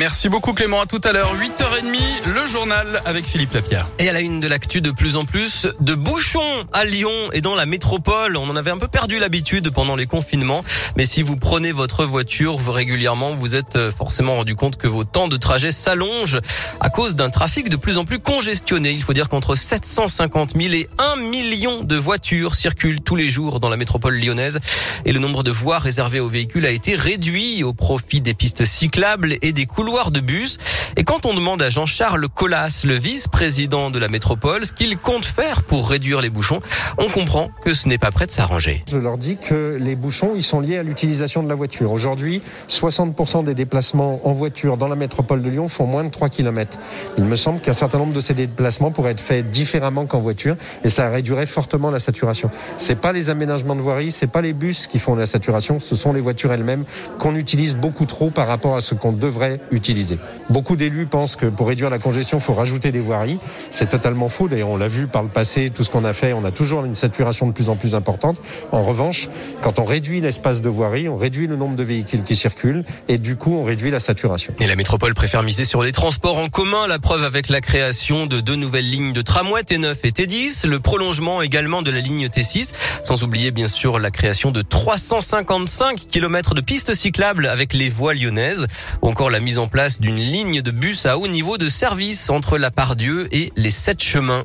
Merci 0.00 0.28
beaucoup 0.28 0.52
Clément, 0.52 0.80
à 0.80 0.86
tout 0.86 1.00
à 1.02 1.10
l'heure, 1.10 1.34
8h30, 1.34 2.32
le 2.32 2.46
journal 2.46 3.02
avec 3.04 3.26
Philippe 3.26 3.52
Lapierre. 3.52 3.88
Et 3.98 4.08
à 4.08 4.12
la 4.12 4.20
une 4.20 4.38
de 4.38 4.46
l'actu, 4.46 4.80
de 4.80 4.92
plus 4.92 5.16
en 5.16 5.24
plus 5.24 5.66
de 5.80 5.96
bouchons 5.96 6.68
à 6.72 6.84
Lyon 6.84 7.10
et 7.32 7.40
dans 7.40 7.56
la 7.56 7.66
métropole. 7.66 8.36
On 8.36 8.48
en 8.48 8.54
avait 8.54 8.70
un 8.70 8.78
peu 8.78 8.86
perdu 8.86 9.18
l'habitude 9.18 9.70
pendant 9.70 9.96
les 9.96 10.06
confinements. 10.06 10.62
Mais 10.96 11.04
si 11.04 11.24
vous 11.24 11.36
prenez 11.36 11.72
votre 11.72 12.04
voiture 12.04 12.60
régulièrement, 12.72 13.34
vous 13.34 13.56
êtes 13.56 13.74
euh, 13.74 13.90
forcément 13.90 14.36
rendu 14.36 14.54
compte 14.54 14.76
que 14.76 14.86
vos 14.86 15.02
temps 15.02 15.26
de 15.26 15.36
trajet 15.36 15.72
s'allongent 15.72 16.38
à 16.78 16.90
cause 16.90 17.16
d'un 17.16 17.30
trafic 17.30 17.68
de 17.68 17.74
plus 17.74 17.98
en 17.98 18.04
plus 18.04 18.20
congestionné. 18.20 18.92
Il 18.92 19.02
faut 19.02 19.14
dire 19.14 19.28
qu'entre 19.28 19.56
750 19.56 20.52
000 20.52 20.74
et 20.74 20.88
1 20.98 21.16
million 21.16 21.82
de 21.82 21.96
voitures 21.96 22.54
circulent 22.54 23.00
tous 23.00 23.16
les 23.16 23.28
jours 23.28 23.58
dans 23.58 23.68
la 23.68 23.76
métropole 23.76 24.16
lyonnaise. 24.16 24.60
Et 25.04 25.12
le 25.12 25.18
nombre 25.18 25.42
de 25.42 25.50
voies 25.50 25.80
réservées 25.80 26.20
aux 26.20 26.28
véhicules 26.28 26.66
a 26.66 26.70
été 26.70 26.94
réduit 26.94 27.64
au 27.64 27.72
profit 27.72 28.20
des 28.20 28.34
pistes 28.34 28.64
cyclables 28.64 29.34
et 29.42 29.52
des 29.52 29.66
couloirs 29.66 29.87
de 29.88 30.20
bus. 30.20 30.58
Et 30.96 31.04
quand 31.04 31.24
on 31.24 31.34
demande 31.34 31.62
à 31.62 31.70
Jean-Charles 31.70 32.28
Collas, 32.28 32.82
le 32.84 32.94
vice-président 32.94 33.90
de 33.90 33.98
la 33.98 34.08
métropole, 34.08 34.66
ce 34.66 34.72
qu'il 34.72 34.98
compte 34.98 35.24
faire 35.24 35.62
pour 35.62 35.88
réduire 35.88 36.20
les 36.20 36.28
bouchons, 36.28 36.60
on 36.98 37.08
comprend 37.08 37.50
que 37.64 37.72
ce 37.72 37.88
n'est 37.88 37.98
pas 37.98 38.10
prêt 38.10 38.26
de 38.26 38.30
s'arranger. 38.30 38.84
Je 38.90 38.98
leur 38.98 39.16
dis 39.16 39.38
que 39.38 39.78
les 39.80 39.96
bouchons, 39.96 40.32
ils 40.36 40.42
sont 40.42 40.60
liés 40.60 40.76
à 40.76 40.82
l'utilisation 40.82 41.42
de 41.42 41.48
la 41.48 41.54
voiture. 41.54 41.90
Aujourd'hui, 41.90 42.42
60% 42.68 43.44
des 43.44 43.54
déplacements 43.54 44.20
en 44.24 44.32
voiture 44.32 44.76
dans 44.76 44.88
la 44.88 44.94
métropole 44.94 45.42
de 45.42 45.48
Lyon 45.48 45.68
font 45.68 45.86
moins 45.86 46.04
de 46.04 46.10
3 46.10 46.28
km. 46.28 46.78
Il 47.16 47.24
me 47.24 47.36
semble 47.36 47.60
qu'un 47.60 47.72
certain 47.72 47.98
nombre 47.98 48.12
de 48.12 48.20
ces 48.20 48.34
déplacements 48.34 48.90
pourraient 48.90 49.12
être 49.12 49.20
faits 49.20 49.50
différemment 49.50 50.04
qu'en 50.04 50.20
voiture 50.20 50.56
et 50.84 50.90
ça 50.90 51.08
réduirait 51.08 51.46
fortement 51.46 51.90
la 51.90 51.98
saturation. 51.98 52.50
C'est 52.76 53.00
pas 53.00 53.12
les 53.12 53.30
aménagements 53.30 53.74
de 53.76 53.80
voirie, 53.80 54.12
c'est 54.12 54.26
pas 54.26 54.42
les 54.42 54.52
bus 54.52 54.86
qui 54.86 54.98
font 54.98 55.14
la 55.14 55.26
saturation, 55.26 55.80
ce 55.80 55.96
sont 55.96 56.12
les 56.12 56.20
voitures 56.20 56.52
elles-mêmes 56.52 56.84
qu'on 57.18 57.34
utilise 57.36 57.74
beaucoup 57.74 58.04
trop 58.04 58.28
par 58.28 58.46
rapport 58.46 58.76
à 58.76 58.80
ce 58.80 58.94
qu'on 58.94 59.12
devrait 59.12 59.60
utiliser 59.70 59.77
Beaucoup 60.50 60.76
d'élus 60.76 61.06
pensent 61.06 61.36
que 61.36 61.46
pour 61.46 61.68
réduire 61.68 61.90
la 61.90 61.98
congestion, 61.98 62.38
il 62.38 62.42
faut 62.42 62.54
rajouter 62.54 62.90
des 62.90 63.00
voiries. 63.00 63.38
C'est 63.70 63.88
totalement 63.88 64.28
faux. 64.28 64.48
D'ailleurs, 64.48 64.70
on 64.70 64.76
l'a 64.76 64.88
vu 64.88 65.06
par 65.06 65.22
le 65.22 65.28
passé, 65.28 65.70
tout 65.74 65.84
ce 65.84 65.90
qu'on 65.90 66.04
a 66.04 66.12
fait, 66.12 66.32
on 66.32 66.44
a 66.44 66.50
toujours 66.50 66.84
une 66.84 66.96
saturation 66.96 67.46
de 67.46 67.52
plus 67.52 67.68
en 67.68 67.76
plus 67.76 67.94
importante. 67.94 68.38
En 68.72 68.82
revanche, 68.82 69.28
quand 69.62 69.78
on 69.78 69.84
réduit 69.84 70.20
l'espace 70.20 70.60
de 70.60 70.68
voirie, 70.68 71.08
on 71.08 71.16
réduit 71.16 71.46
le 71.46 71.56
nombre 71.56 71.76
de 71.76 71.82
véhicules 71.82 72.22
qui 72.22 72.36
circulent 72.36 72.84
et 73.08 73.18
du 73.18 73.36
coup, 73.36 73.54
on 73.54 73.64
réduit 73.64 73.90
la 73.90 74.00
saturation. 74.00 74.54
Et 74.60 74.66
la 74.66 74.76
métropole 74.76 75.14
préfère 75.14 75.42
miser 75.42 75.64
sur 75.64 75.82
les 75.82 75.92
transports 75.92 76.38
en 76.38 76.48
commun. 76.48 76.86
La 76.86 76.98
preuve 76.98 77.24
avec 77.24 77.48
la 77.48 77.60
création 77.60 78.26
de 78.26 78.40
deux 78.40 78.56
nouvelles 78.56 78.88
lignes 78.88 79.12
de 79.12 79.22
tramway 79.22 79.62
T9 79.62 79.94
et 80.04 80.10
T10, 80.10 80.66
le 80.66 80.80
prolongement 80.80 81.42
également 81.42 81.82
de 81.82 81.90
la 81.90 82.00
ligne 82.00 82.26
T6, 82.26 82.70
sans 83.04 83.24
oublier 83.24 83.50
bien 83.50 83.68
sûr 83.68 83.98
la 83.98 84.10
création 84.10 84.50
de 84.50 84.62
355 84.62 86.08
km 86.10 86.54
de 86.54 86.60
pistes 86.60 86.94
cyclables 86.94 87.46
avec 87.46 87.72
les 87.72 87.88
voies 87.88 88.14
lyonnaises, 88.14 88.66
ou 89.02 89.08
encore 89.08 89.30
la 89.30 89.40
mise 89.40 89.58
en 89.58 89.67
place 89.68 90.00
d'une 90.00 90.16
ligne 90.16 90.62
de 90.62 90.70
bus 90.70 91.06
à 91.06 91.18
haut 91.18 91.28
niveau 91.28 91.58
de 91.58 91.68
service 91.68 92.30
entre 92.30 92.58
la 92.58 92.70
Pardieu 92.70 93.28
et 93.32 93.52
les 93.56 93.70
sept 93.70 94.02
chemins. 94.02 94.44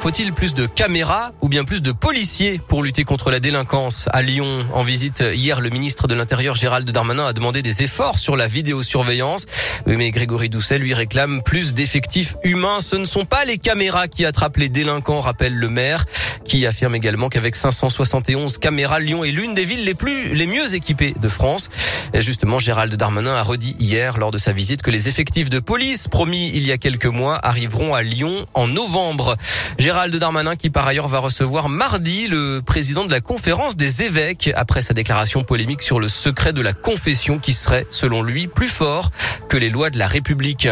Faut-il 0.00 0.32
plus 0.32 0.54
de 0.54 0.66
caméras 0.66 1.32
ou 1.40 1.48
bien 1.48 1.64
plus 1.64 1.82
de 1.82 1.90
policiers 1.90 2.60
pour 2.68 2.84
lutter 2.84 3.02
contre 3.02 3.32
la 3.32 3.40
délinquance 3.40 4.08
À 4.12 4.22
Lyon, 4.22 4.64
en 4.72 4.84
visite 4.84 5.24
hier, 5.34 5.60
le 5.60 5.70
ministre 5.70 6.06
de 6.06 6.14
l'Intérieur 6.14 6.54
Gérald 6.54 6.88
Darmanin 6.88 7.26
a 7.26 7.32
demandé 7.32 7.62
des 7.62 7.82
efforts 7.82 8.18
sur 8.20 8.36
la 8.36 8.46
vidéosurveillance. 8.46 9.46
Mais 9.86 10.10
Grégory 10.12 10.50
Doucet 10.50 10.78
lui 10.78 10.94
réclame 10.94 11.42
plus 11.42 11.74
d'effectifs 11.74 12.36
humains. 12.44 12.78
Ce 12.80 12.94
ne 12.94 13.06
sont 13.06 13.24
pas 13.24 13.44
les 13.44 13.58
caméras 13.58 14.06
qui 14.06 14.24
attrapent 14.24 14.58
les 14.58 14.68
délinquants, 14.68 15.20
rappelle 15.20 15.54
le 15.54 15.68
maire, 15.68 16.04
qui 16.44 16.64
affirme 16.64 16.94
également 16.94 17.28
qu'avec 17.28 17.56
571 17.56 18.58
caméras, 18.58 19.00
Lyon 19.00 19.24
est 19.24 19.32
l'une 19.32 19.54
des 19.54 19.64
villes 19.64 19.84
les 19.84 19.94
plus, 19.94 20.32
les 20.32 20.46
mieux 20.46 20.74
équipées 20.74 21.14
de 21.20 21.28
France. 21.28 21.70
Et 22.14 22.22
justement, 22.22 22.58
Gérald 22.58 22.94
Darmanin 22.94 23.34
a 23.34 23.42
redit 23.42 23.76
hier 23.78 24.16
lors 24.16 24.30
de 24.30 24.38
sa 24.38 24.52
visite 24.52 24.82
que 24.82 24.90
les 24.90 25.08
effectifs 25.08 25.50
de 25.50 25.58
police 25.58 26.08
promis 26.08 26.50
il 26.54 26.66
y 26.66 26.72
a 26.72 26.78
quelques 26.78 27.06
mois 27.06 27.38
arriveront 27.42 27.94
à 27.94 28.02
Lyon 28.02 28.46
en 28.54 28.66
novembre. 28.66 29.36
Gérald 29.78 30.14
Darmanin 30.16 30.56
qui 30.56 30.70
par 30.70 30.86
ailleurs 30.86 31.08
va 31.08 31.18
recevoir 31.18 31.68
mardi 31.68 32.28
le 32.28 32.60
président 32.64 33.04
de 33.04 33.10
la 33.10 33.20
conférence 33.20 33.76
des 33.76 34.02
évêques 34.02 34.50
après 34.56 34.82
sa 34.82 34.94
déclaration 34.94 35.44
polémique 35.44 35.82
sur 35.82 36.00
le 36.00 36.08
secret 36.08 36.52
de 36.52 36.60
la 36.60 36.72
confession 36.72 37.38
qui 37.38 37.52
serait 37.52 37.86
selon 37.90 38.22
lui 38.22 38.46
plus 38.46 38.68
fort 38.68 39.10
que 39.48 39.56
les 39.56 39.70
lois 39.70 39.90
de 39.90 39.98
la 39.98 40.06
République. 40.06 40.68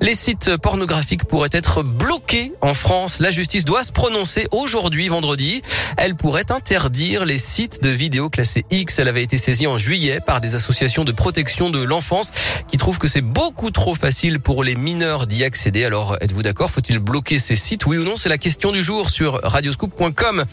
Les 0.00 0.14
sites 0.14 0.56
pornographiques 0.56 1.24
pourraient 1.24 1.48
être 1.52 1.82
bloqués 1.82 2.52
en 2.60 2.74
France. 2.74 3.20
La 3.20 3.30
justice 3.30 3.64
doit 3.64 3.84
se 3.84 3.92
prononcer 3.92 4.46
aujourd'hui, 4.50 5.08
vendredi. 5.08 5.62
Elle 5.96 6.14
pourrait 6.14 6.50
interdire 6.50 7.24
les 7.24 7.38
sites 7.38 7.82
de 7.82 7.88
vidéos 7.88 8.28
classés 8.28 8.64
X. 8.70 8.98
Elle 8.98 9.08
avait 9.08 9.22
été 9.22 9.38
saisie 9.38 9.66
en 9.66 9.78
juillet 9.78 10.20
par 10.26 10.40
des 10.40 10.54
associations 10.54 11.04
de 11.04 11.12
protection 11.12 11.70
de 11.70 11.82
l'enfance 11.82 12.32
qui 12.68 12.76
trouvent 12.76 12.98
que 12.98 13.08
c'est 13.08 13.20
beaucoup 13.20 13.70
trop 13.70 13.94
facile 13.94 14.40
pour 14.40 14.64
les 14.64 14.74
mineurs 14.74 15.26
d'y 15.26 15.44
accéder. 15.44 15.84
Alors, 15.84 16.16
êtes-vous 16.20 16.42
d'accord? 16.42 16.70
Faut-il 16.70 16.98
bloquer 16.98 17.38
ces 17.38 17.56
sites? 17.56 17.86
Oui 17.86 17.98
ou 17.98 18.04
non? 18.04 18.16
C'est 18.16 18.28
la 18.28 18.38
question 18.38 18.72
du 18.72 18.82
jour 18.82 19.08
sur 19.10 19.40
radioscoop.com. 19.42 20.44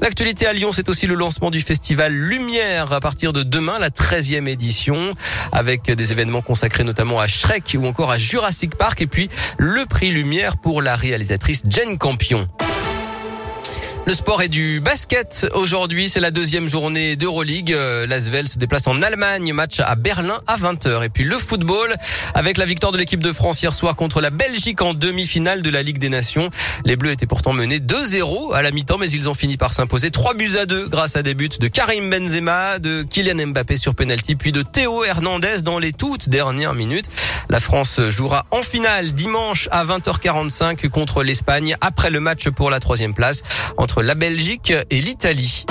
L'actualité 0.00 0.46
à 0.46 0.52
Lyon, 0.52 0.70
c'est 0.72 0.88
aussi 0.88 1.06
le 1.06 1.14
lancement 1.14 1.50
du 1.50 1.60
festival 1.60 2.12
Lumière 2.12 2.92
à 2.92 3.00
partir 3.00 3.32
de 3.32 3.42
demain, 3.42 3.78
la 3.78 3.90
13e 3.90 4.48
édition, 4.48 5.12
avec 5.52 5.90
des 5.90 6.12
événements 6.12 6.42
consacrés 6.42 6.84
notamment 6.84 7.20
à 7.20 7.26
Shrek 7.26 7.76
ou 7.78 7.86
encore 7.86 8.10
à 8.10 8.18
Jurassic 8.18 8.74
Park 8.74 8.85
et 9.00 9.06
puis 9.06 9.28
le 9.58 9.84
prix 9.86 10.10
Lumière 10.10 10.56
pour 10.56 10.82
la 10.82 10.96
réalisatrice 10.96 11.62
Jen 11.68 11.98
Campion. 11.98 12.48
Le 14.06 14.14
sport 14.14 14.40
est 14.40 14.48
du 14.48 14.78
basket. 14.80 15.48
Aujourd'hui, 15.54 16.08
c'est 16.08 16.20
la 16.20 16.30
deuxième 16.30 16.68
journée 16.68 17.16
d'Euroleague. 17.16 17.72
Euh, 17.72 18.06
L'Asvel 18.06 18.46
se 18.46 18.56
déplace 18.56 18.86
en 18.86 19.02
Allemagne, 19.02 19.52
match 19.52 19.80
à 19.80 19.96
Berlin 19.96 20.38
à 20.46 20.54
20h. 20.54 21.04
Et 21.04 21.08
puis 21.08 21.24
le 21.24 21.36
football, 21.36 21.92
avec 22.32 22.56
la 22.56 22.66
victoire 22.66 22.92
de 22.92 22.98
l'équipe 22.98 23.20
de 23.20 23.32
France 23.32 23.60
hier 23.60 23.72
soir 23.74 23.96
contre 23.96 24.20
la 24.20 24.30
Belgique 24.30 24.80
en 24.80 24.94
demi-finale 24.94 25.60
de 25.60 25.70
la 25.70 25.82
Ligue 25.82 25.98
des 25.98 26.08
Nations. 26.08 26.50
Les 26.84 26.94
Bleus 26.94 27.10
étaient 27.10 27.26
pourtant 27.26 27.52
menés 27.52 27.80
2-0 27.80 28.54
à 28.54 28.62
la 28.62 28.70
mi-temps, 28.70 28.96
mais 28.96 29.10
ils 29.10 29.28
ont 29.28 29.34
fini 29.34 29.56
par 29.56 29.74
s'imposer 29.74 30.12
3 30.12 30.34
buts 30.34 30.56
à 30.56 30.66
2 30.66 30.86
grâce 30.86 31.16
à 31.16 31.22
des 31.24 31.34
buts 31.34 31.48
de 31.58 31.66
Karim 31.66 32.08
Benzema, 32.08 32.78
de 32.78 33.02
Kylian 33.02 33.48
Mbappé 33.48 33.76
sur 33.76 33.96
penalty, 33.96 34.36
puis 34.36 34.52
de 34.52 34.62
Théo 34.62 35.02
Hernandez 35.02 35.62
dans 35.64 35.80
les 35.80 35.92
toutes 35.92 36.28
dernières 36.28 36.74
minutes. 36.74 37.10
La 37.48 37.58
France 37.58 38.00
jouera 38.08 38.46
en 38.52 38.62
finale 38.62 39.14
dimanche 39.14 39.68
à 39.72 39.84
20h45 39.84 40.88
contre 40.90 41.24
l'Espagne 41.24 41.76
après 41.80 42.10
le 42.10 42.20
match 42.20 42.48
pour 42.50 42.70
la 42.70 42.78
troisième 42.78 43.12
place 43.14 43.42
la 44.02 44.14
Belgique 44.14 44.72
et 44.90 45.00
l'Italie. 45.00 45.64